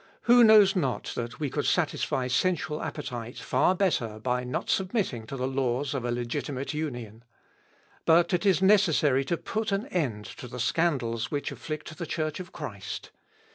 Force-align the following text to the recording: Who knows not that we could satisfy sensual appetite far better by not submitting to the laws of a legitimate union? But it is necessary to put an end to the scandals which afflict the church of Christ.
Who 0.21 0.43
knows 0.43 0.75
not 0.75 1.11
that 1.13 1.39
we 1.39 1.51
could 1.51 1.67
satisfy 1.67 2.25
sensual 2.27 2.81
appetite 2.81 3.37
far 3.37 3.75
better 3.75 4.17
by 4.17 4.43
not 4.43 4.67
submitting 4.67 5.27
to 5.27 5.37
the 5.37 5.47
laws 5.47 5.93
of 5.93 6.03
a 6.05 6.11
legitimate 6.11 6.73
union? 6.73 7.23
But 8.07 8.33
it 8.33 8.43
is 8.43 8.63
necessary 8.63 9.23
to 9.25 9.37
put 9.37 9.71
an 9.71 9.85
end 9.89 10.25
to 10.37 10.47
the 10.47 10.59
scandals 10.59 11.29
which 11.29 11.51
afflict 11.51 11.95
the 11.99 12.07
church 12.07 12.39
of 12.39 12.51
Christ. 12.51 13.11